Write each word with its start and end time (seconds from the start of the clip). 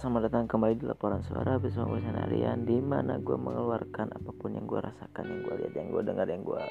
selamat 0.00 0.32
datang 0.32 0.48
kembali 0.48 0.80
di 0.80 0.88
laporan 0.88 1.20
suara 1.20 1.60
bersama 1.60 1.92
gue 1.92 2.00
Sanarian 2.00 2.64
di 2.64 2.80
mana 2.80 3.20
gue 3.20 3.36
mengeluarkan 3.36 4.16
apa 4.16 4.32
pun 4.32 4.56
yang 4.56 4.64
gue 4.64 4.80
rasakan, 4.80 5.28
yang 5.28 5.40
gue 5.44 5.54
lihat, 5.60 5.74
yang 5.76 5.88
gue 5.92 6.02
dengar, 6.08 6.24
yang 6.24 6.40
gue 6.40 6.62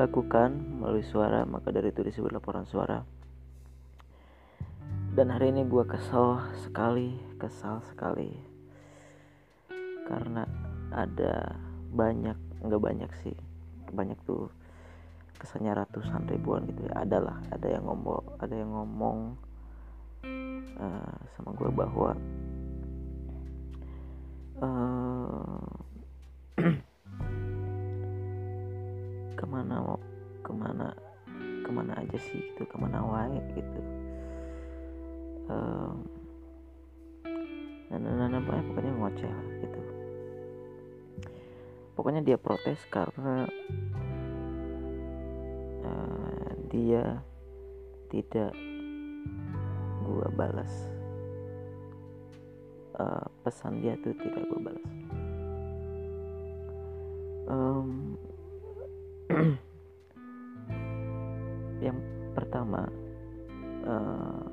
lakukan 0.00 0.56
melalui 0.80 1.04
suara. 1.04 1.44
Maka 1.44 1.68
dari 1.68 1.92
itu 1.92 2.00
disebut 2.00 2.32
laporan 2.32 2.64
suara. 2.64 3.04
Dan 5.12 5.28
hari 5.28 5.52
ini 5.52 5.68
gue 5.68 5.84
kesal 5.84 6.40
sekali, 6.64 7.20
kesal 7.36 7.84
sekali 7.92 8.32
karena 10.08 10.48
ada 10.88 11.52
banyak, 11.92 12.64
nggak 12.64 12.80
banyak 12.80 13.12
sih, 13.20 13.36
banyak 13.92 14.16
tuh 14.24 14.48
kesannya 15.36 15.76
ratusan 15.76 16.24
ribuan 16.32 16.64
gitu 16.64 16.88
ya. 16.88 17.04
Adalah, 17.04 17.44
ada 17.52 17.68
yang 17.68 17.84
ngomong, 17.84 18.24
ada 18.40 18.56
yang 18.56 18.72
ngomong 18.72 19.36
uh, 20.78 21.16
sama 21.36 21.50
gue 21.58 21.70
bahwa 21.74 22.10
uh, 24.62 25.66
ke 29.38 29.44
mana 29.46 29.76
ke 30.42 30.52
mana 30.54 30.86
ke 31.62 31.70
mana 31.70 31.92
aja 31.98 32.18
sih 32.18 32.40
gitu 32.52 32.66
ke 32.66 32.76
mana 32.78 33.02
wae 33.02 33.38
gitu. 33.54 33.80
Um, 35.50 36.06
nah, 37.90 37.98
nah, 37.98 38.12
nah, 38.24 38.28
nah, 38.30 38.40
pokoknya 38.40 38.92
ngoceh 38.94 39.36
gitu. 39.62 39.80
Pokoknya 41.98 42.20
dia 42.24 42.38
protes 42.38 42.78
karena 42.88 43.46
uh, 45.82 46.50
dia 46.70 47.20
tidak 48.08 48.52
gue 50.12 50.28
balas. 50.36 50.72
Uh, 52.92 53.24
pesan 53.40 53.80
dia 53.80 53.96
tuh 54.04 54.12
tidak 54.20 54.44
gue 54.44 54.60
balas. 54.60 54.92
Um, 57.48 58.20
yang 61.86 61.98
pertama 62.36 62.86
uh, 63.88 64.44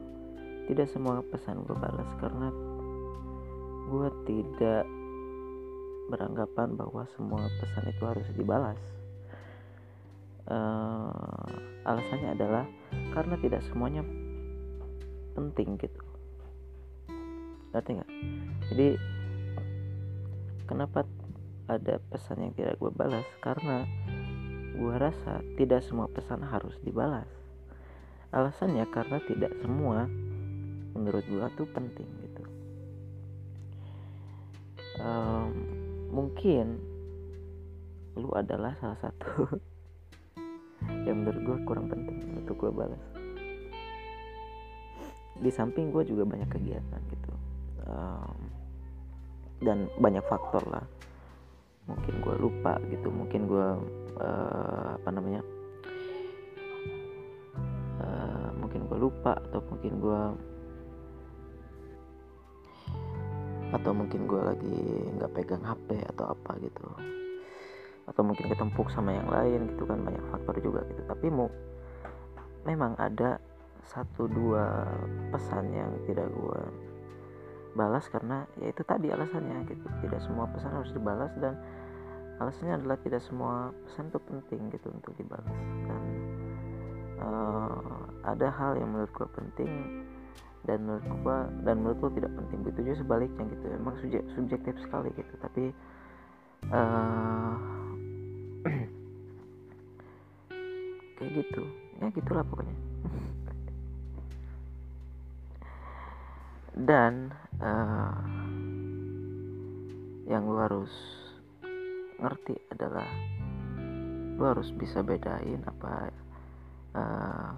tidak 0.71 0.87
semua 0.87 1.19
pesan 1.27 1.67
gue 1.67 1.75
balas 1.75 2.09
karena 2.23 2.47
gue 3.89 4.09
tidak 4.23 4.85
beranggapan 6.09 6.73
bahwa 6.73 7.05
semua 7.13 7.43
pesan 7.59 7.85
itu 7.91 8.03
harus 8.07 8.27
dibalas. 8.33 8.81
Uh, 10.49 11.45
alasannya 11.85 12.33
adalah 12.33 12.65
karena 13.13 13.37
tidak 13.37 13.61
semuanya 13.69 14.01
penting 15.33 15.77
gitu. 15.77 16.01
Ngerti 17.73 17.89
nggak? 18.01 18.11
Jadi 18.73 18.87
kenapa 20.65 21.05
ada 21.69 22.01
pesan 22.09 22.49
yang 22.49 22.53
tidak 22.57 22.81
gue 22.81 22.91
balas? 22.93 23.25
Karena 23.41 23.85
gue 24.73 24.95
rasa 24.95 25.41
tidak 25.59 25.85
semua 25.85 26.09
pesan 26.09 26.41
harus 26.41 26.73
dibalas. 26.81 27.29
Alasannya 28.29 28.85
karena 28.93 29.17
tidak 29.25 29.53
semua 29.61 30.05
menurut 30.93 31.25
gue 31.25 31.45
tuh 31.57 31.67
penting 31.73 32.09
gitu. 32.25 32.43
Um, 34.99 35.49
mungkin 36.09 36.81
lu 38.17 38.33
adalah 38.35 38.75
salah 38.81 38.99
satu 38.99 39.47
yang 41.07 41.23
menurut 41.23 41.41
gue 41.45 41.57
kurang 41.63 41.87
penting 41.87 42.43
untuk 42.43 42.57
gue 42.59 42.71
balas 42.73 43.18
di 45.39 45.51
samping 45.51 45.89
gue 45.95 46.03
juga 46.03 46.27
banyak 46.27 46.49
kegiatan 46.51 47.01
gitu. 47.11 47.31
Um, 47.87 48.39
dan 49.63 49.87
banyak 49.99 50.23
faktor 50.27 50.63
lah. 50.67 50.85
Mungkin 51.87 52.21
gue 52.21 52.35
lupa 52.37 52.77
gitu 52.91 53.09
mungkin 53.09 53.49
gue 53.49 53.67
uh, 54.21 54.89
apa 54.99 55.09
namanya 55.09 55.41
uh, 57.97 58.49
mungkin 58.61 58.85
gue 58.85 58.97
lupa 58.99 59.33
atau 59.49 59.59
mungkin 59.73 59.93
gue 59.97 60.21
atau 63.69 63.91
mungkin 63.93 64.25
gue 64.25 64.41
lagi 64.41 64.77
nggak 65.17 65.33
pegang 65.33 65.63
HP 65.65 66.03
atau 66.15 66.33
apa 66.33 66.51
gitu. 66.61 66.85
Atau 68.09 68.25
mungkin 68.25 68.49
ketempuk 68.49 68.89
sama 68.89 69.13
yang 69.13 69.29
lain 69.29 69.69
gitu 69.73 69.85
kan 69.85 70.01
banyak 70.01 70.23
faktor 70.33 70.57
juga 70.61 70.81
gitu. 70.89 71.01
Tapi 71.05 71.29
mau 71.29 71.49
memang 72.65 72.97
ada 72.97 73.37
satu 73.87 74.27
dua 74.27 74.85
pesan 75.31 75.71
yang 75.71 75.91
tidak 76.05 76.27
gue 76.29 76.61
balas 77.77 78.09
karena 78.09 78.49
ya 78.57 78.73
itu 78.73 78.81
tadi 78.83 79.13
alasannya 79.13 79.65
gitu. 79.69 79.87
Tidak 80.03 80.19
semua 80.25 80.49
pesan 80.49 80.73
harus 80.73 80.91
dibalas 80.91 81.31
dan 81.37 81.55
alasannya 82.39 82.79
adalah 82.81 82.97
tidak 83.03 83.21
semua 83.23 83.71
pesan 83.85 84.09
itu 84.09 84.19
penting 84.25 84.61
gitu 84.73 84.87
untuk 84.91 85.13
dibalas. 85.15 85.59
Dan 85.85 86.03
uh, 87.21 88.03
ada 88.25 88.47
hal 88.51 88.75
yang 88.79 88.89
menurut 88.95 89.11
gue 89.13 89.27
penting 89.37 89.71
dan 90.67 90.83
menurut 90.83 91.07
gue 91.07 91.37
dan 91.63 91.75
menurut 91.79 91.97
gue 92.03 92.11
tidak 92.21 92.31
penting. 92.35 92.59
Begitu 92.65 92.79
juga 92.91 92.97
sebaliknya 92.99 93.43
gitu. 93.47 93.65
Emang 93.71 93.95
subjek, 94.01 94.23
subjektif 94.33 94.75
sekali 94.83 95.09
gitu. 95.15 95.33
Tapi 95.39 95.63
uh, 96.73 97.55
kayak 101.19 101.31
gitu. 101.31 101.63
Ya 101.99 102.07
gitulah 102.15 102.47
pokoknya 102.47 102.75
dan 106.83 107.33
uh, 107.59 108.19
yang 110.29 110.47
lu 110.47 110.61
harus 110.61 110.93
ngerti 112.19 112.55
adalah 112.71 113.07
lu 114.39 114.43
harus 114.47 114.71
bisa 114.71 115.03
bedain 115.03 115.59
apa 115.67 116.11
uh, 116.95 117.51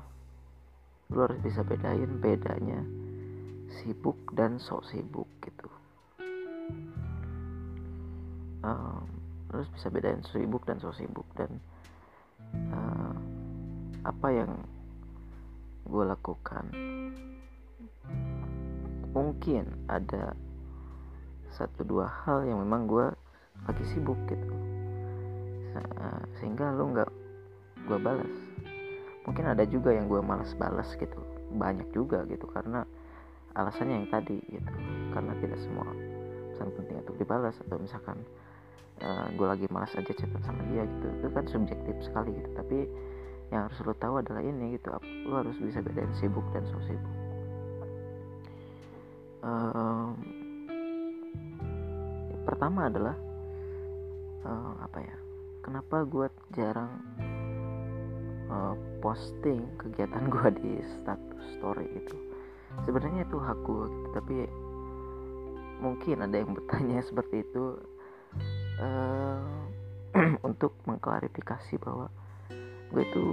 lu 1.11 1.19
harus 1.27 1.37
bisa 1.43 1.61
bedain 1.61 2.09
bedanya 2.17 2.81
sibuk 3.81 4.17
dan 4.33 4.57
sok 4.59 4.83
sibuk 4.87 5.27
gitu. 5.43 5.69
Lu 9.51 9.59
harus 9.59 9.67
bisa 9.75 9.91
bedain 9.91 10.23
sibuk 10.23 10.63
dan 10.63 10.79
sok 10.79 10.95
sibuk 10.95 11.27
dan 11.35 11.59
uh, 12.71 13.15
apa 14.07 14.27
yang 14.31 14.51
gue 15.83 16.03
lakukan 16.07 16.71
mungkin 19.11 19.67
ada 19.91 20.35
satu 21.51 21.83
dua 21.83 22.07
hal 22.07 22.47
yang 22.47 22.63
memang 22.63 22.87
gue 22.87 23.07
lagi 23.67 23.83
sibuk 23.91 24.17
gitu. 24.31 24.55
Sehingga 26.39 26.71
lo 26.71 26.89
nggak 26.95 27.09
gue 27.87 27.97
balas. 27.99 28.33
Mungkin 29.27 29.45
ada 29.45 29.63
juga 29.67 29.93
yang 29.93 30.07
gue 30.07 30.23
malas 30.23 30.55
balas 30.55 30.87
gitu. 30.95 31.19
Banyak 31.51 31.91
juga 31.91 32.23
gitu 32.31 32.47
karena 32.49 32.87
alasannya 33.53 34.03
yang 34.03 34.09
tadi 34.09 34.39
gitu. 34.47 34.71
Karena 35.11 35.35
tidak 35.43 35.59
semua 35.59 35.87
pesan 36.55 36.71
penting 36.73 36.97
untuk 37.03 37.15
dibalas 37.19 37.55
atau 37.67 37.77
misalkan 37.77 38.17
uh, 39.03 39.27
gue 39.35 39.47
lagi 39.47 39.67
malas 39.69 39.91
aja 39.93 40.09
chatan 40.15 40.41
sama 40.41 40.63
dia 40.71 40.87
gitu. 40.87 41.07
Itu 41.19 41.27
kan 41.35 41.45
subjektif 41.51 41.95
sekali 41.99 42.31
gitu. 42.31 42.49
Tapi 42.55 42.77
yang 43.51 43.67
harus 43.67 43.77
lo 43.83 43.93
tahu 43.99 44.23
adalah 44.23 44.39
ini 44.39 44.79
gitu. 44.79 44.95
Lo 45.27 45.43
harus 45.43 45.59
bisa 45.59 45.83
bedain 45.83 46.09
sibuk 46.15 46.47
dan 46.55 46.63
so 46.65 46.79
sibuk 46.87 47.20
um, 49.41 50.17
pertama 52.45 52.89
adalah 52.89 53.15
uh, 54.45 54.73
apa 54.81 54.99
ya 55.01 55.15
kenapa 55.61 56.05
gue 56.05 56.27
jarang 56.57 56.89
uh, 58.49 58.73
posting 59.01 59.65
kegiatan 59.77 60.25
gue 60.29 60.47
di 60.57 60.71
status 60.97 61.43
story 61.57 61.85
itu 61.93 62.17
sebenarnya 62.85 63.25
itu 63.25 63.37
hak 63.37 63.59
gue 63.61 63.85
gitu 63.89 64.07
tapi 64.17 64.35
mungkin 65.81 66.21
ada 66.21 66.35
yang 66.37 66.53
bertanya 66.53 67.01
seperti 67.09 67.45
itu 67.45 67.77
uh, 68.81 69.41
untuk 70.49 70.75
mengklarifikasi 70.85 71.77
bahwa 71.81 72.09
gue 72.91 73.03
itu 73.05 73.25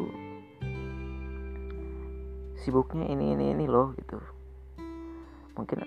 sibuknya 2.63 3.09
ini 3.11 3.35
ini 3.35 3.45
ini 3.57 3.65
loh 3.67 3.95
gitu 3.99 4.38
mungkin 5.59 5.83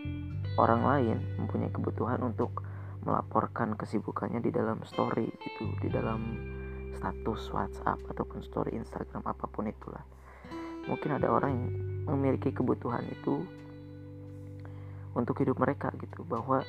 orang 0.59 0.83
lain 0.83 1.17
mempunyai 1.39 1.71
kebutuhan 1.71 2.19
untuk 2.19 2.59
melaporkan 3.07 3.79
kesibukannya 3.79 4.43
di 4.43 4.51
dalam 4.51 4.83
story 4.83 5.25
itu 5.25 5.63
di 5.79 5.89
dalam 5.89 6.21
status 6.99 7.49
WhatsApp 7.49 8.03
ataupun 8.11 8.43
story 8.43 8.75
Instagram 8.77 9.23
apa 9.25 9.47
pun 9.47 9.71
itulah. 9.71 10.03
Mungkin 10.85 11.17
ada 11.17 11.31
orang 11.31 11.51
yang 11.55 11.65
memiliki 12.13 12.51
kebutuhan 12.51 13.01
itu 13.09 13.47
untuk 15.15 15.39
hidup 15.39 15.57
mereka 15.57 15.89
gitu 15.97 16.27
bahwa 16.27 16.61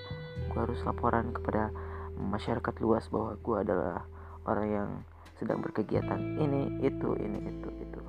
gue 0.48 0.58
harus 0.62 0.80
laporan 0.86 1.34
kepada 1.34 1.74
masyarakat 2.16 2.74
luas 2.80 3.10
bahwa 3.10 3.36
gue 3.36 3.56
adalah 3.60 4.06
orang 4.46 4.68
yang 4.70 4.90
sedang 5.36 5.58
berkegiatan 5.58 6.38
ini 6.38 6.80
itu 6.86 7.18
ini 7.18 7.38
itu 7.50 7.68
itu. 7.82 8.00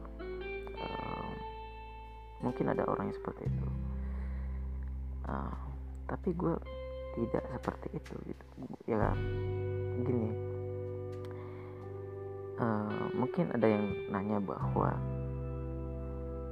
Uh, 0.80 1.30
mungkin 2.46 2.72
ada 2.72 2.86
orang 2.88 3.10
yang 3.10 3.18
seperti 3.18 3.50
itu 3.50 3.68
uh, 5.28 5.56
tapi 6.08 6.36
gue 6.36 6.56
tidak 7.20 7.44
seperti 7.60 7.88
itu 7.94 8.14
gitu. 8.28 8.46
Ya 8.90 9.14
gini. 10.04 10.30
Uh, 12.54 13.10
mungkin 13.18 13.50
ada 13.54 13.66
yang 13.66 13.86
nanya 14.14 14.38
bahwa 14.38 14.94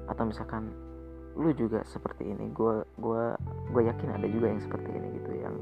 atau 0.10 0.24
misalkan 0.28 0.74
lu 1.40 1.56
juga 1.56 1.86
seperti 1.88 2.28
ini 2.28 2.52
gue 2.52 2.84
gua 3.00 3.40
gue 3.72 3.82
yakin 3.88 4.20
ada 4.20 4.28
juga 4.28 4.52
yang 4.52 4.60
seperti 4.60 4.90
ini 4.92 5.08
gitu 5.16 5.32
yang 5.40 5.56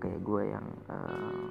kayak 0.00 0.20
gue 0.24 0.42
yang 0.48 0.66
uh, 0.88 1.46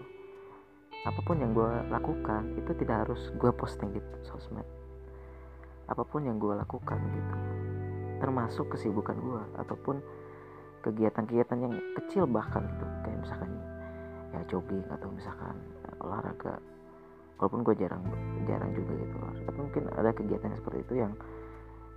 apa 1.06 1.20
pun 1.22 1.38
yang 1.38 1.54
gue 1.54 1.72
lakukan 1.94 2.58
itu 2.58 2.72
tidak 2.84 3.08
harus 3.08 3.32
gue 3.38 3.52
posting 3.54 3.94
di 3.94 4.02
sosmed. 4.28 4.66
Apa 5.88 6.04
pun 6.04 6.26
yang 6.28 6.36
gue 6.36 6.52
lakukan 6.52 7.00
gitu. 7.00 7.36
Termasuk 8.20 8.76
kesibukan 8.76 9.16
gue 9.16 9.42
ataupun 9.62 10.02
kegiatan-kegiatan 10.88 11.60
yang 11.60 11.74
kecil 12.00 12.24
bahkan 12.24 12.64
gitu. 12.64 12.86
Kayak 13.04 13.20
misalkan 13.28 13.52
ya 14.32 14.40
jogging 14.48 14.88
atau 14.88 15.10
misalkan 15.12 15.56
ya, 15.84 15.92
olahraga. 16.00 16.56
Walaupun 17.38 17.62
gue 17.62 17.76
jarang 17.78 18.02
jarang 18.50 18.72
juga 18.74 18.94
gitu 18.98 19.18
tapi 19.46 19.58
mungkin 19.62 19.84
ada 19.94 20.10
kegiatan 20.10 20.58
seperti 20.58 20.86
itu 20.90 20.94
yang 21.06 21.14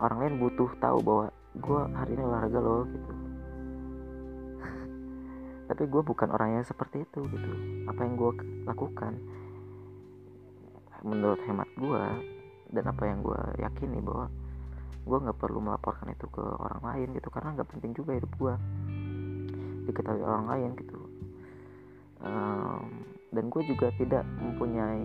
orang 0.00 0.18
lain 0.20 0.34
butuh 0.36 0.68
tahu 0.80 1.00
bahwa 1.00 1.26
gue 1.56 1.80
hari 1.92 2.10
ini 2.16 2.22
olahraga 2.24 2.58
loh 2.60 2.84
gitu. 2.88 3.12
Tapi 5.68 5.82
gue 5.88 6.02
bukan 6.04 6.28
orang 6.32 6.60
yang 6.60 6.64
seperti 6.64 7.04
itu 7.04 7.20
gitu. 7.28 7.50
Apa 7.88 8.00
yang 8.04 8.14
gue 8.16 8.32
lakukan 8.64 9.12
menurut 11.04 11.40
hemat 11.48 11.68
gue 11.76 12.04
dan 12.76 12.84
apa 12.88 13.02
yang 13.08 13.24
gue 13.24 13.40
yakini 13.60 13.98
bahwa 14.04 14.28
gue 15.10 15.18
nggak 15.26 15.42
perlu 15.42 15.58
melaporkan 15.58 16.14
itu 16.14 16.30
ke 16.30 16.38
orang 16.38 16.86
lain 16.86 17.08
gitu 17.18 17.34
karena 17.34 17.58
nggak 17.58 17.68
penting 17.74 17.90
juga 17.98 18.14
hidup 18.14 18.30
gue 18.38 18.54
diketahui 19.90 20.22
orang 20.22 20.46
lain 20.46 20.70
gitu. 20.78 20.98
Um, 22.22 22.82
dan 23.34 23.50
gue 23.50 23.62
juga 23.66 23.90
tidak 23.98 24.22
mempunyai 24.38 25.02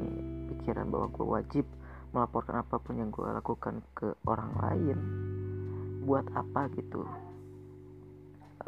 pikiran 0.54 0.94
bahwa 0.94 1.08
gue 1.10 1.26
wajib 1.26 1.66
melaporkan 2.14 2.62
apa 2.62 2.78
pun 2.78 3.02
yang 3.02 3.10
gue 3.10 3.26
lakukan 3.26 3.82
ke 3.98 4.14
orang 4.30 4.54
lain. 4.62 4.98
Buat 6.06 6.30
apa 6.38 6.70
gitu? 6.78 7.02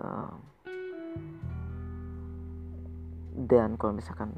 Um, 0.01 0.42
dan 3.45 3.78
kalau 3.78 3.94
misalkan 3.94 4.34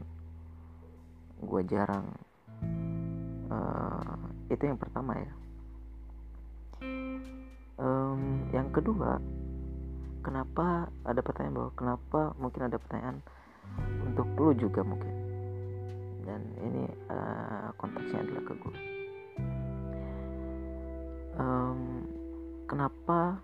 gue 1.39 1.61
jarang 1.71 2.11
uh, 3.47 4.19
itu 4.51 4.67
yang 4.67 4.75
pertama 4.75 5.15
ya 5.15 5.31
um, 8.19 8.51
yang 8.51 8.67
kedua 8.75 9.23
kenapa 10.19 10.91
ada 11.07 11.23
pertanyaan 11.23 11.55
bahwa 11.55 11.71
kenapa 11.79 12.21
mungkin 12.35 12.67
ada 12.67 12.75
pertanyaan 12.75 13.23
untuk 14.03 14.27
lu 14.35 14.51
juga 14.59 14.83
mungkin? 14.83 15.15
Dan 16.27 16.43
ini 16.59 16.83
uh, 17.07 17.71
konteksnya 17.79 18.27
adalah 18.27 18.43
ke 18.43 18.53
gue 18.59 18.99
um, 21.39 22.03
kenapa 22.67 23.39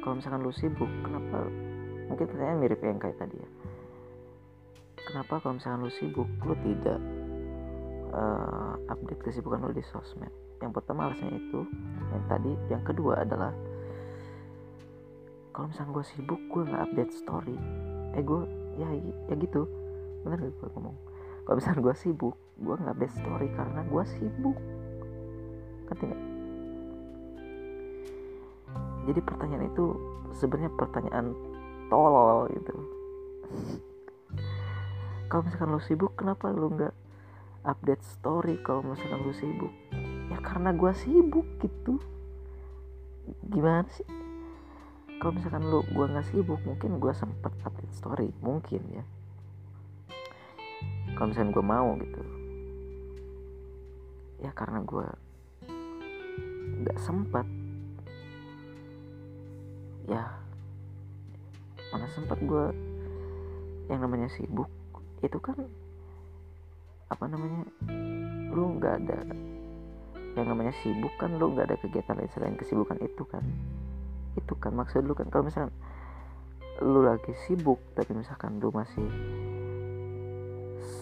kalau 0.00 0.14
misalkan 0.18 0.42
lu 0.42 0.52
sibuk 0.56 0.88
kenapa 1.04 1.46
mungkin 2.08 2.24
pertanyaan 2.24 2.58
mirip 2.58 2.80
yang 2.80 2.98
kayak 2.98 3.20
tadi 3.20 3.36
ya. 3.36 3.50
Kenapa 5.04 5.40
kalau 5.40 5.56
misalkan 5.56 5.84
lu 5.84 5.92
sibuk 5.92 6.28
lu 6.44 6.54
tidak 6.64 7.00
uh, 8.12 8.74
update 8.88 9.20
kesibukan 9.24 9.68
lu 9.68 9.72
di 9.76 9.84
sosmed? 9.92 10.32
Yang 10.58 10.72
pertama 10.80 11.12
alasannya 11.12 11.38
itu 11.38 11.60
yang 12.10 12.24
tadi 12.26 12.52
yang 12.72 12.82
kedua 12.82 13.22
adalah 13.22 13.52
kalau 15.58 15.74
misalkan 15.74 15.90
gue 15.90 16.06
sibuk 16.06 16.40
gue 16.54 16.62
nggak 16.70 16.82
update 16.86 17.12
story. 17.18 17.58
Eh 18.14 18.22
gue 18.22 18.46
ya 18.78 18.94
ya 19.26 19.34
gitu. 19.34 19.66
Bener 20.22 20.38
gak 20.38 20.54
gue 20.54 20.70
ngomong? 20.70 20.94
Kalau 21.42 21.58
misalkan 21.58 21.82
gue 21.82 21.94
sibuk 21.98 22.38
gue 22.62 22.74
nggak 22.78 22.94
update 22.94 23.16
story 23.18 23.50
karena 23.58 23.82
gue 23.82 24.04
sibuk. 24.06 24.58
Ngerti 25.90 26.04
gak? 26.14 26.22
jadi 29.08 29.20
pertanyaan 29.24 29.64
itu 29.66 29.84
sebenarnya 30.36 30.70
pertanyaan 30.78 31.26
tolol 31.90 32.46
gitu. 32.54 32.74
Kalau 35.26 35.42
misalkan 35.42 35.74
lo 35.74 35.82
sibuk 35.82 36.14
kenapa 36.14 36.54
lo 36.54 36.70
nggak 36.70 36.94
update 37.66 38.06
story 38.06 38.62
kalau 38.62 38.86
misalkan 38.86 39.26
lo 39.26 39.34
sibuk? 39.34 39.74
Ya 40.30 40.38
karena 40.38 40.70
gue 40.70 40.92
sibuk 40.94 41.50
gitu. 41.58 41.98
Gimana 43.50 43.90
sih 43.90 44.27
kalau 45.18 45.34
misalkan 45.34 45.66
lu 45.66 45.82
gue 45.82 46.06
nggak 46.06 46.26
sibuk 46.30 46.62
mungkin 46.62 47.02
gue 47.02 47.10
sempet 47.10 47.50
update 47.66 47.94
story 47.94 48.30
mungkin 48.38 48.82
ya. 48.90 49.04
Kalau 51.18 51.34
misalkan 51.34 51.50
gue 51.50 51.64
mau 51.66 51.88
gitu. 51.98 52.22
Ya 54.38 54.54
karena 54.54 54.78
gue 54.86 55.06
nggak 56.78 56.98
sempat 57.02 57.46
ya 60.06 60.24
mana 61.90 62.06
sempat 62.14 62.38
gue 62.38 62.64
yang 63.90 64.00
namanya 64.04 64.30
sibuk 64.30 64.70
itu 65.24 65.36
kan 65.42 65.58
apa 67.10 67.24
namanya 67.26 67.66
lu 68.54 68.78
nggak 68.78 68.94
ada 69.04 69.18
yang 70.38 70.46
namanya 70.54 70.72
sibuk 70.84 71.10
kan 71.18 71.34
lu 71.34 71.50
nggak 71.50 71.72
ada 71.72 71.76
kegiatan 71.82 72.14
lain 72.14 72.30
selain 72.30 72.56
kesibukan 72.56 73.00
itu 73.02 73.26
kan 73.26 73.42
itu 74.38 74.54
kan 74.58 74.72
maksud 74.74 75.02
lu 75.02 75.14
kan. 75.18 75.26
Kalau 75.28 75.46
misalkan 75.46 75.74
lu 76.78 77.02
lagi 77.02 77.34
sibuk 77.46 77.82
tapi 77.98 78.14
misalkan 78.14 78.62
lu 78.62 78.70
masih 78.70 79.06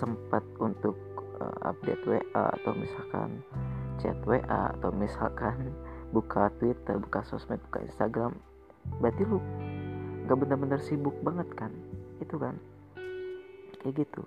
sempat 0.01 0.41
untuk 0.57 0.97
uh, 1.37 1.69
update 1.69 2.01
WA 2.09 2.45
atau 2.57 2.73
misalkan 2.73 3.45
chat 4.01 4.17
WA 4.25 4.73
atau 4.77 4.89
misalkan 4.97 5.73
buka 6.17 6.49
Twitter, 6.57 6.97
buka 6.97 7.21
sosmed, 7.29 7.61
buka 7.69 7.85
Instagram 7.85 8.33
berarti 9.03 9.23
lu 9.27 9.39
gak 10.27 10.39
bener-bener 10.39 10.81
sibuk 10.83 11.15
banget 11.23 11.47
kan? 11.55 11.71
Itu 12.23 12.39
kan? 12.39 12.57
Kayak 13.83 14.07
gitu. 14.07 14.23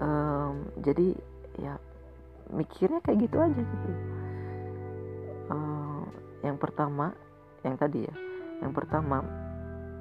Um, 0.00 0.64
jadi 0.80 1.12
ya 1.60 1.76
mikirnya 2.50 3.04
kayak 3.04 3.28
gitu 3.28 3.36
aja 3.36 3.60
gitu. 3.60 3.90
Um, 5.50 5.99
yang 6.40 6.56
pertama 6.56 7.12
yang 7.60 7.76
tadi 7.76 8.04
ya 8.04 8.14
yang 8.60 8.72
pertama 8.72 9.24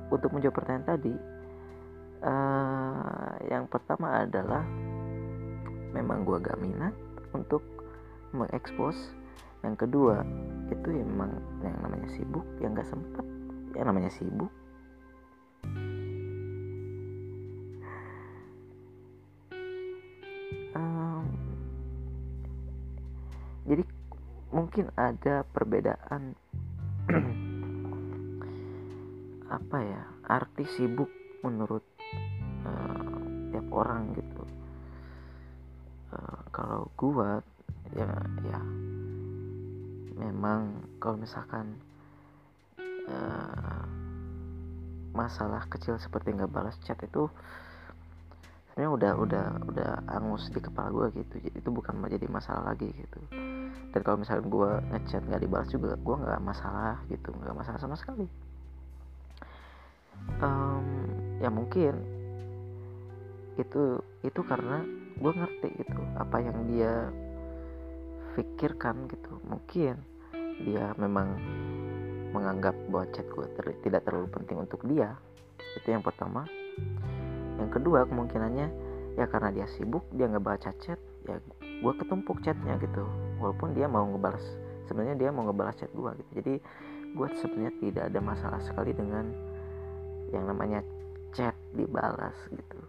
untuk 0.09 0.31
menjawab 0.35 0.55
pertanyaan 0.55 0.87
tadi 0.87 1.13
uh, 2.23 3.33
yang 3.47 3.67
pertama 3.67 4.23
adalah 4.23 4.63
memang 5.95 6.23
gua 6.27 6.37
gak 6.37 6.59
minat 6.61 6.93
untuk 7.33 7.63
mengekspos. 8.33 9.15
Yang 9.59 9.75
kedua 9.87 10.23
itu 10.71 10.87
emang 11.03 11.35
yang 11.59 11.75
namanya 11.83 12.07
sibuk 12.15 12.45
yang 12.63 12.71
gak 12.77 12.87
sempet 12.87 13.25
yang 13.75 13.91
namanya 13.91 14.07
sibuk. 14.07 14.51
Jadi 23.69 23.85
mungkin 24.59 24.91
ada 24.99 25.47
perbedaan 25.47 26.35
apa 29.55 29.77
ya 29.79 30.03
arti 30.27 30.67
sibuk 30.67 31.07
menurut 31.47 31.87
uh, 32.67 33.15
tiap 33.55 33.67
orang 33.71 34.11
gitu. 34.19 34.43
Uh, 36.11 36.43
kalau 36.51 36.91
gua 36.99 37.39
ya 37.95 38.11
ya 38.43 38.59
memang 40.19 40.83
kalau 40.99 41.15
misalkan 41.15 41.79
uh, 43.07 43.87
masalah 45.15 45.63
kecil 45.71 45.95
seperti 46.03 46.35
nggak 46.35 46.51
balas 46.51 46.75
chat 46.83 46.99
itu 46.99 47.31
sebenarnya 48.79 48.95
udah 48.95 49.13
udah 49.19 49.45
udah 49.75 49.91
angus 50.07 50.47
di 50.55 50.63
kepala 50.63 50.87
gue 50.87 51.19
gitu. 51.19 51.51
Itu 51.51 51.67
bukan 51.67 51.99
menjadi 51.99 52.31
masalah 52.31 52.71
lagi 52.71 52.87
gitu. 52.87 53.19
Dan 53.91 53.99
kalau 54.07 54.23
misalnya 54.23 54.47
gue 54.47 54.71
ngechat 54.95 55.27
nggak 55.27 55.41
dibalas 55.43 55.67
juga 55.67 55.99
gue 55.99 56.15
nggak 56.15 56.39
masalah 56.39 56.95
gitu. 57.11 57.35
Nggak 57.43 57.59
masalah 57.59 57.75
sama 57.75 57.99
sekali. 57.99 58.23
Um, 60.39 60.87
ya 61.43 61.51
mungkin 61.51 61.91
itu 63.59 63.99
itu 64.23 64.41
karena 64.47 64.79
gue 65.19 65.31
ngerti 65.35 65.69
gitu 65.83 65.99
apa 66.15 66.39
yang 66.39 66.63
dia 66.71 67.11
pikirkan 68.39 69.11
gitu. 69.11 69.43
Mungkin 69.43 69.99
dia 70.63 70.95
memang 70.95 71.35
menganggap 72.31 72.79
bahwa 72.87 73.11
chat 73.11 73.27
gue 73.27 73.43
ter 73.59 73.75
tidak 73.83 74.07
terlalu 74.07 74.31
penting 74.31 74.55
untuk 74.63 74.87
dia. 74.87 75.19
Itu 75.75 75.91
yang 75.91 75.99
pertama 75.99 76.47
yang 77.59 77.69
kedua 77.69 78.07
kemungkinannya 78.07 78.67
ya 79.19 79.25
karena 79.27 79.51
dia 79.51 79.67
sibuk 79.67 80.07
dia 80.15 80.31
nggak 80.31 80.45
baca 80.47 80.71
chat 80.79 80.99
ya 81.27 81.37
gue 81.59 81.93
ketumpuk 81.99 82.39
chatnya 82.43 82.79
gitu. 82.79 83.03
Walaupun 83.39 83.75
dia 83.75 83.87
mau 83.87 84.07
ngebalas 84.07 84.43
sebenarnya 84.87 85.15
dia 85.15 85.29
mau 85.31 85.47
ngebalas 85.47 85.75
chat 85.79 85.91
gue 85.91 86.11
gitu. 86.15 86.31
Jadi 86.39 86.53
gue 87.13 87.27
sebenarnya 87.39 87.73
tidak 87.83 88.03
ada 88.11 88.19
masalah 88.23 88.61
sekali 88.63 88.91
dengan 88.95 89.31
yang 90.31 90.47
namanya 90.47 90.79
chat 91.35 91.55
dibalas 91.75 92.35
gitu. 92.51 92.79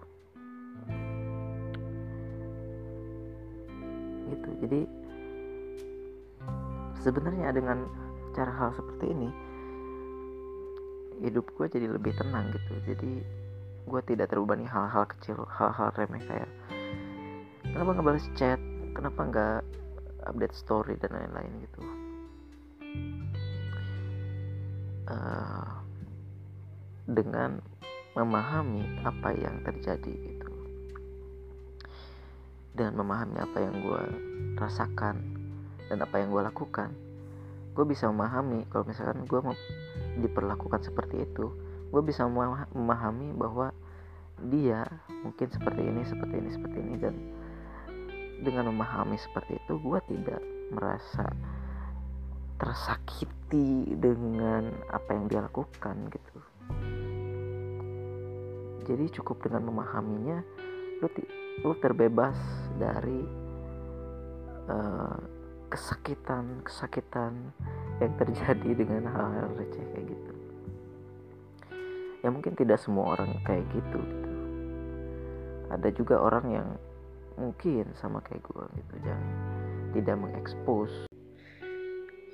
Gitu. 4.31 4.49
Jadi 4.67 4.81
sebenarnya 7.01 7.51
dengan 7.51 7.87
cara 8.37 8.53
hal 8.55 8.71
seperti 8.77 9.11
ini 9.11 9.31
hidup 11.21 11.47
gue 11.53 11.67
jadi 11.69 11.87
lebih 11.91 12.17
tenang 12.17 12.49
gitu. 12.55 12.73
Jadi 12.87 13.13
gue 13.87 14.01
tidak 14.05 14.33
terbebani 14.33 14.69
hal-hal 14.69 15.09
kecil 15.09 15.45
hal-hal 15.49 15.93
remeh 15.97 16.23
kayak 16.25 16.51
kenapa 17.65 17.97
nggak 17.97 18.07
balas 18.07 18.27
chat? 18.37 18.61
Kenapa 18.93 19.21
nggak 19.25 19.61
update 20.27 20.57
story 20.57 20.95
dan 20.99 21.15
lain-lain? 21.15 21.53
gitu. 21.65 21.81
Uh, 25.11 25.71
dengan 27.11 27.59
memahami 28.15 28.85
apa 29.03 29.35
yang 29.35 29.63
terjadi 29.67 30.13
gitu. 30.13 30.51
Dan 32.75 32.95
memahami 32.95 33.43
apa 33.43 33.59
yang 33.59 33.75
gue 33.83 34.03
rasakan 34.59 35.19
dan 35.91 35.99
apa 36.05 36.23
yang 36.23 36.31
gue 36.31 36.43
lakukan 36.47 36.95
gue 37.71 37.85
bisa 37.87 38.11
memahami 38.11 38.67
kalau 38.69 38.83
misalkan 38.85 39.25
gue 39.25 39.41
diperlakukan 40.21 40.83
seperti 40.83 41.23
itu 41.23 41.55
gue 41.91 42.03
bisa 42.07 42.23
memahami 42.71 43.35
bahwa 43.35 43.75
dia 44.49 44.87
mungkin 45.27 45.51
seperti 45.53 45.83
ini 45.85 46.03
seperti 46.07 46.35
ini 46.39 46.51
seperti 46.55 46.79
ini 46.81 46.95
dan 46.97 47.15
dengan 48.41 48.73
memahami 48.73 49.21
seperti 49.21 49.61
itu 49.61 49.77
gue 49.77 49.99
tidak 50.09 50.41
merasa 50.73 51.29
tersakiti 52.57 53.97
dengan 53.99 54.71
apa 54.93 55.17
yang 55.17 55.25
dia 55.29 55.41
lakukan 55.45 55.97
gitu. 56.13 56.39
Jadi 58.85 59.05
cukup 59.21 59.45
dengan 59.45 59.69
memahaminya 59.69 60.41
lu 61.01 61.09
lu 61.65 61.73
terbebas 61.81 62.37
dari 62.77 63.25
uh, 64.69 65.17
kesakitan 65.73 66.61
kesakitan 66.67 67.33
yang 68.01 68.13
terjadi 68.19 68.71
dengan 68.77 69.09
hal-hal 69.09 69.49
receh 69.57 69.85
kayak 69.95 70.05
gitu 70.11 70.20
ya 72.21 72.29
mungkin 72.29 72.53
tidak 72.53 72.77
semua 72.81 73.17
orang 73.17 73.41
kayak 73.49 73.65
gitu 73.73 73.99
gitu. 74.01 74.39
Ada 75.73 75.89
juga 75.97 76.21
orang 76.21 76.47
yang 76.53 76.69
mungkin 77.41 77.89
sama 77.97 78.21
kayak 78.21 78.45
gue 78.45 78.65
gitu 78.77 78.95
jangan 79.01 79.29
tidak 79.97 80.17
mengekspos. 80.21 80.93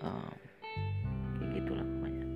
Um, 0.03 0.35
kayak 1.39 1.51
gitulah 1.63 1.87
pokoknya. 1.87 2.27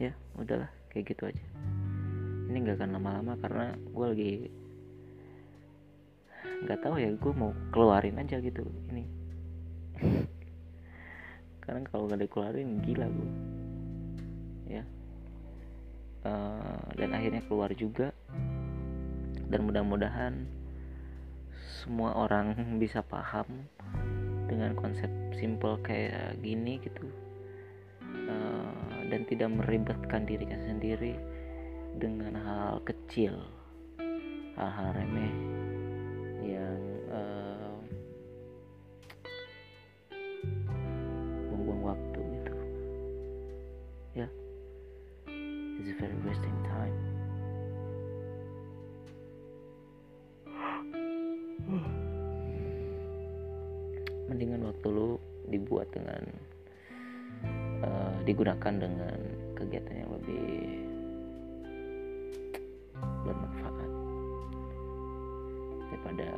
Ya 0.00 0.12
udahlah 0.40 0.70
kayak 0.88 1.04
gitu 1.12 1.22
aja. 1.28 1.44
Ini 2.48 2.56
nggak 2.64 2.80
akan 2.80 2.90
lama-lama 2.96 3.32
karena 3.44 3.66
gue 3.76 4.06
lagi 4.08 4.32
nggak 6.58 6.80
tahu 6.82 6.96
ya 6.98 7.12
gue 7.12 7.32
mau 7.36 7.52
keluarin 7.70 8.16
aja 8.16 8.40
gitu 8.40 8.64
ini. 8.88 9.04
Karena 11.68 11.84
kalau 11.92 12.08
nggak 12.08 12.24
dikeluarin 12.24 12.80
gila 12.80 13.04
gue 13.12 13.57
ya. 14.68 14.84
Uh, 16.22 16.84
dan 16.94 17.16
akhirnya 17.16 17.42
keluar 17.48 17.72
juga. 17.72 18.12
Dan 19.48 19.64
mudah-mudahan 19.64 20.44
semua 21.82 22.12
orang 22.12 22.52
bisa 22.82 23.00
paham 23.00 23.64
dengan 24.48 24.76
konsep 24.76 25.08
simple 25.40 25.80
kayak 25.80 26.36
gini 26.44 26.78
gitu. 26.84 27.08
Uh, 28.28 29.08
dan 29.08 29.24
tidak 29.24 29.48
meribetkan 29.48 30.28
dirinya 30.28 30.60
sendiri 30.68 31.16
dengan 31.96 32.36
hal 32.36 32.84
kecil. 32.84 33.40
Hal-hal 34.58 34.90
remeh 34.92 35.57
it's 45.88 45.96
very 45.96 46.12
wasting 46.20 46.52
time. 46.68 46.96
Mendingan 54.28 54.68
waktu 54.68 54.86
lu 54.92 55.16
dibuat 55.48 55.88
dengan 55.96 56.28
uh, 57.88 58.20
digunakan 58.28 58.74
dengan 58.76 59.16
kegiatan 59.56 60.04
yang 60.04 60.12
lebih 60.12 60.84
bermanfaat 63.24 63.88
daripada 65.88 66.28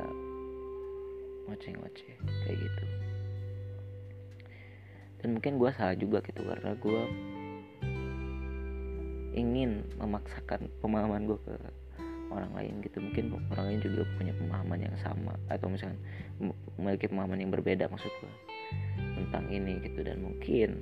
ngoceh-ngoceh 1.51 2.15
kayak 2.47 2.55
gitu. 2.55 2.85
Dan 5.19 5.35
mungkin 5.35 5.59
gue 5.59 5.69
salah 5.75 5.99
juga 5.99 6.23
gitu 6.23 6.39
karena 6.47 6.71
gue 6.79 7.01
ingin 9.31 9.87
memaksakan 9.99 10.67
pemahaman 10.83 11.27
gue 11.27 11.39
ke 11.43 11.55
orang 12.31 12.51
lain 12.55 12.73
gitu. 12.83 13.03
Mungkin 13.03 13.25
orang 13.51 13.65
lain 13.71 13.79
juga 13.83 14.01
punya 14.15 14.33
pemahaman 14.35 14.79
yang 14.87 14.97
sama 15.03 15.35
atau 15.51 15.67
misalkan 15.67 15.99
memiliki 16.79 17.11
pemahaman 17.11 17.39
yang 17.39 17.51
berbeda 17.51 17.91
maksud 17.91 18.11
gue 18.23 18.33
tentang 19.19 19.45
ini 19.51 19.83
gitu. 19.83 19.99
Dan 20.01 20.23
mungkin 20.23 20.79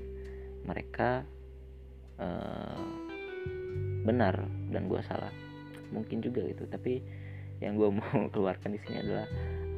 mereka 0.66 1.26
uh, 2.22 2.86
benar 4.06 4.46
dan 4.70 4.86
gue 4.86 5.02
salah. 5.06 5.34
Mungkin 5.90 6.22
juga 6.22 6.46
gitu. 6.46 6.70
Tapi 6.70 7.02
yang 7.60 7.76
gue 7.76 7.90
mau 8.00 8.30
keluarkan 8.30 8.78
di 8.78 8.80
sini 8.86 9.02
adalah 9.02 9.28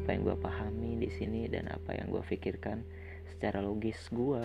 apa 0.01 0.09
yang 0.17 0.21
gue 0.25 0.37
pahami 0.41 0.91
di 0.97 1.09
sini 1.13 1.45
dan 1.45 1.69
apa 1.69 1.93
yang 1.93 2.09
gue 2.09 2.23
pikirkan 2.25 2.81
secara 3.29 3.61
logis 3.61 4.09
gue 4.09 4.41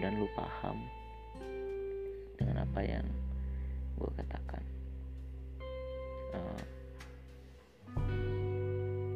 mudah-mudahan 0.00 0.16
lu 0.16 0.32
paham 0.32 0.78
dengan 2.40 2.64
apa 2.64 2.80
yang 2.80 3.04
gue 4.00 4.10
katakan. 4.16 4.62
Uh, 6.32 6.62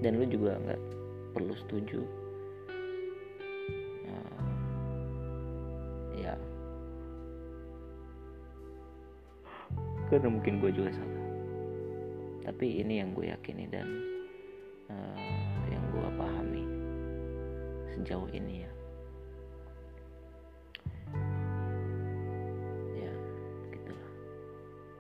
dan 0.05 0.21
lu 0.21 0.29
juga 0.29 0.61
nggak 0.61 0.83
perlu 1.33 1.57
setuju. 1.57 2.05
Uh, 4.05 4.45
ya. 6.21 6.37
Karena 10.13 10.29
mungkin 10.29 10.61
gue 10.61 10.69
juga 10.69 10.93
salah. 10.93 11.25
Tapi 12.45 12.85
ini 12.85 13.01
yang 13.01 13.17
gue 13.17 13.33
yakini 13.33 13.73
dan 13.73 13.89
uh, 14.93 15.17
yang 15.73 15.85
gue 15.97 16.09
pahami 16.21 16.65
sejauh 17.97 18.29
ini 18.37 18.69
ya 18.69 18.84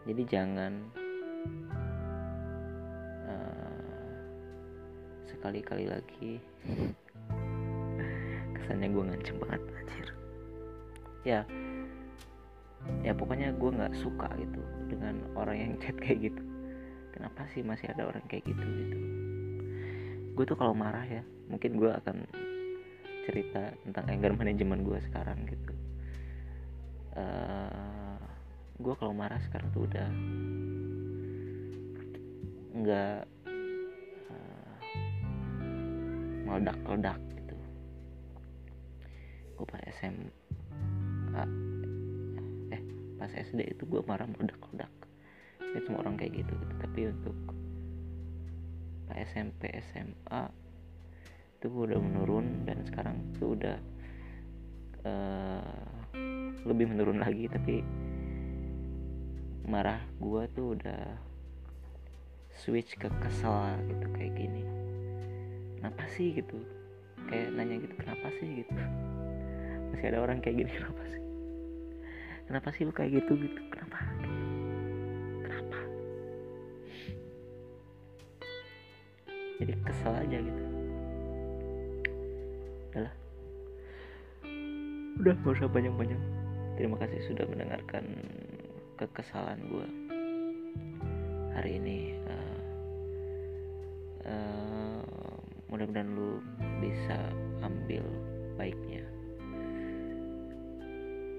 jadi 0.04 0.23
jangan 0.28 0.73
uh, 3.25 4.16
sekali-kali 5.25 5.88
lagi 5.88 6.40
kesannya 8.56 8.88
gue 8.92 9.04
ngancem 9.04 9.37
banget 9.40 9.62
anjir. 9.64 10.08
Ya 11.25 11.40
ya 13.00 13.16
pokoknya 13.16 13.56
gue 13.56 13.70
nggak 13.73 13.96
suka 13.96 14.28
gitu 14.37 14.61
dengan 14.92 15.25
orang 15.37 15.56
yang 15.56 15.73
chat 15.80 15.96
kayak 15.96 16.32
gitu. 16.32 16.42
Kenapa 17.16 17.49
sih 17.56 17.64
masih 17.64 17.88
ada 17.88 18.04
orang 18.04 18.25
kayak 18.28 18.44
gitu 18.44 18.64
gitu? 18.64 18.99
Gue 20.37 20.44
tuh 20.44 20.58
kalau 20.58 20.76
marah 20.76 21.06
ya 21.08 21.25
mungkin 21.49 21.80
gue 21.80 21.88
akan 21.88 22.28
cerita 23.25 23.73
tentang 23.88 24.04
anger 24.12 24.37
management 24.37 24.84
gue 24.84 24.99
sekarang 25.08 25.49
gitu. 25.49 25.73
Uh, 27.14 28.03
gue 28.75 28.95
kalau 28.99 29.14
marah 29.14 29.38
sekarang 29.47 29.71
tuh 29.71 29.87
udah 29.87 30.09
nggak 32.75 33.23
uh, 34.35 34.76
meledak-ledak 36.43 37.21
gitu. 37.38 37.57
Gue 39.54 39.66
pas 39.71 39.78
SMA 39.95 41.45
eh 42.75 42.83
pas 43.14 43.31
SD 43.31 43.78
itu 43.78 43.87
gue 43.87 44.02
marah 44.02 44.26
meledak-ledak. 44.26 44.90
Itu 45.62 45.87
semua 45.87 46.02
orang 46.02 46.19
kayak 46.19 46.43
gitu, 46.43 46.52
gitu. 46.59 46.75
Tapi 46.83 47.00
untuk 47.14 47.37
pas 49.07 49.23
SMP 49.23 49.71
SMA 49.95 50.43
itu 51.62 51.66
gue 51.71 51.83
udah 51.95 52.00
menurun 52.02 52.66
dan 52.66 52.83
sekarang 52.90 53.23
tuh 53.38 53.54
udah 53.54 53.78
uh, 55.07 55.87
lebih 56.66 56.90
menurun 56.90 57.23
lagi. 57.23 57.47
Tapi 57.47 58.02
marah 59.64 60.00
gue 60.21 60.42
tuh 60.52 60.76
udah 60.76 61.02
switch 62.52 62.97
ke 63.00 63.09
kesel 63.21 63.80
gitu 63.88 64.06
kayak 64.12 64.33
gini. 64.37 64.62
Kenapa 65.80 66.04
sih 66.12 66.37
gitu? 66.37 66.61
Kayak 67.28 67.56
nanya 67.56 67.80
gitu 67.80 67.94
kenapa 67.97 68.26
sih? 68.40 68.64
gitu. 68.64 68.73
Masih 69.92 70.06
ada 70.12 70.18
orang 70.21 70.38
kayak 70.44 70.64
gini 70.64 70.71
kenapa 70.71 71.02
sih? 71.09 71.23
Kenapa 72.44 72.68
sih 72.76 72.83
lu 72.85 72.92
kayak 72.92 73.11
gitu? 73.25 73.33
gitu. 73.40 73.61
Kenapa? 73.73 73.99
Kenapa? 75.44 75.78
Jadi 79.61 79.73
kesel 79.80 80.12
aja 80.12 80.38
gitu. 80.38 80.62
Udahlah 82.92 83.14
udah 85.25 85.35
gak 85.40 85.56
usah 85.56 85.71
banyak-banyak. 85.71 86.21
Terima 86.75 86.99
kasih 86.99 87.16
sudah 87.30 87.47
mendengarkan 87.47 88.04
kekesalan 88.94 89.58
gue 89.66 89.88
hari 91.54 91.78
ini 91.82 91.98
uh, 92.26 92.60
uh, 94.26 95.02
mudah-mudahan 95.70 96.10
lu 96.14 96.38
bisa 96.78 97.18
ambil 97.62 98.06
baiknya. 98.54 99.02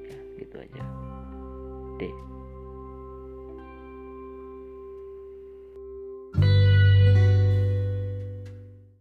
Ya 0.07 0.19
gitu 0.39 0.55
aja. 0.59 0.83
Deh 1.99 2.34